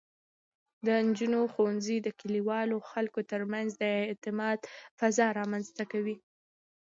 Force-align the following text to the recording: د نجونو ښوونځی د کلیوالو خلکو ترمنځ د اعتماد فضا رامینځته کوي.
د 0.85 0.87
نجونو 1.07 1.39
ښوونځی 1.53 1.97
د 2.01 2.07
کلیوالو 2.19 2.77
خلکو 2.91 3.19
ترمنځ 3.31 3.69
د 3.83 3.85
اعتماد 4.09 4.59
فضا 4.99 5.27
رامینځته 5.39 5.83
کوي. 5.91 6.15